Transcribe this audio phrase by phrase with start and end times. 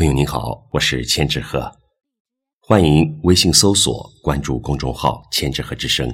[0.00, 1.70] 朋友您好，我是千纸鹤，
[2.58, 6.10] 欢迎微信搜索关注公众号“千纸鹤之声”。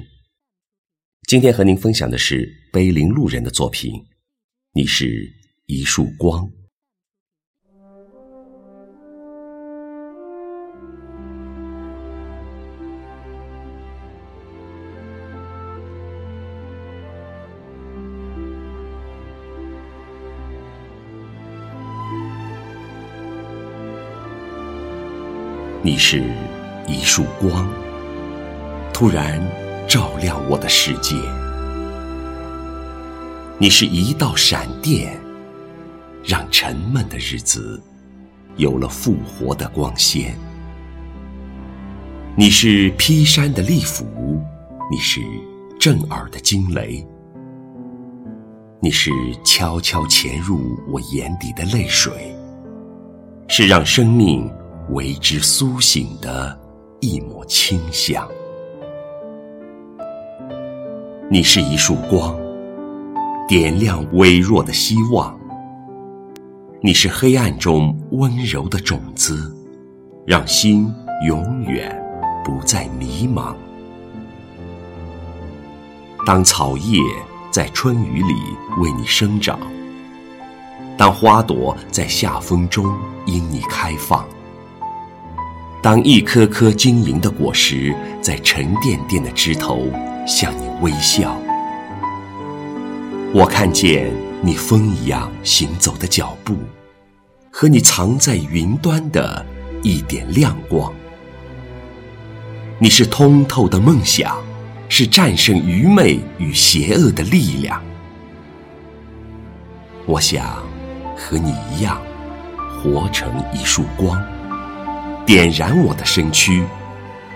[1.25, 3.93] 今天和您分享的是碑林路人的作品，
[4.73, 5.07] 《你是
[5.67, 6.45] 一束光》。
[25.83, 26.23] 你是
[26.87, 27.69] 一束光，
[28.91, 29.39] 突然
[29.87, 31.15] 照亮我的世界；
[33.59, 35.15] 你是一道闪电，
[36.25, 37.79] 让沉闷的日子
[38.55, 40.31] 有了复活的光鲜；
[42.35, 44.41] 你是劈山的利斧，
[44.91, 45.21] 你是
[45.79, 47.05] 震耳的惊雷；
[48.81, 49.11] 你是
[49.45, 52.35] 悄悄潜入我眼底的泪水，
[53.47, 54.51] 是让生命。
[54.89, 56.57] 为之苏醒的
[57.01, 58.27] 一抹清香。
[61.29, 62.37] 你是一束光，
[63.47, 65.37] 点亮微弱的希望。
[66.81, 69.53] 你是黑暗中温柔的种子，
[70.25, 70.93] 让心
[71.25, 71.93] 永远
[72.45, 73.53] 不再迷茫。
[76.25, 77.01] 当草叶
[77.51, 78.33] 在春雨里
[78.79, 79.59] 为你生长，
[80.97, 82.85] 当花朵在夏风中
[83.25, 84.25] 因你开放。
[85.87, 89.87] 当一颗颗晶莹的果实在沉甸甸的枝头
[90.27, 91.39] 向你微笑，
[93.33, 96.57] 我看见你风一样行走的脚步，
[97.49, 99.45] 和你藏在云端的
[99.81, 100.93] 一点亮光。
[102.79, 104.43] 你是通透的梦想，
[104.89, 107.81] 是战胜愚昧与邪恶的力量。
[110.05, 110.61] 我想
[111.15, 112.01] 和你一样，
[112.83, 114.21] 活成一束光。
[115.27, 116.63] 点燃我的身躯，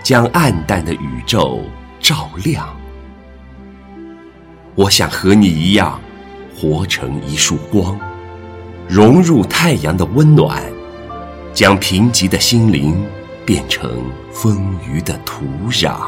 [0.02, 1.60] 将暗淡的宇宙
[2.00, 2.66] 照亮。
[4.74, 6.00] 我想和你一样，
[6.56, 8.00] 活成一束光，
[8.88, 10.62] 融入太阳的温暖，
[11.52, 13.04] 将贫瘠的心灵
[13.44, 15.98] 变成丰腴的土壤。